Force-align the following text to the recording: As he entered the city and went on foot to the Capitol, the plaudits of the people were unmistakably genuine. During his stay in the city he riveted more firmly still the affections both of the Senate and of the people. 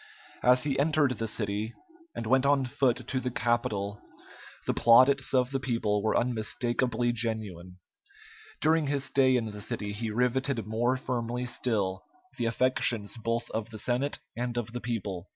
As 0.41 0.63
he 0.63 0.79
entered 0.79 1.11
the 1.11 1.27
city 1.27 1.75
and 2.15 2.25
went 2.25 2.43
on 2.43 2.65
foot 2.65 3.05
to 3.07 3.19
the 3.19 3.29
Capitol, 3.29 4.01
the 4.65 4.73
plaudits 4.73 5.31
of 5.31 5.51
the 5.51 5.59
people 5.59 6.01
were 6.01 6.17
unmistakably 6.17 7.11
genuine. 7.13 7.77
During 8.61 8.87
his 8.87 9.03
stay 9.03 9.35
in 9.37 9.45
the 9.45 9.61
city 9.61 9.93
he 9.93 10.09
riveted 10.09 10.65
more 10.65 10.97
firmly 10.97 11.45
still 11.45 12.01
the 12.39 12.45
affections 12.47 13.15
both 13.15 13.51
of 13.51 13.69
the 13.69 13.77
Senate 13.77 14.17
and 14.35 14.57
of 14.57 14.73
the 14.73 14.81
people. 14.81 15.27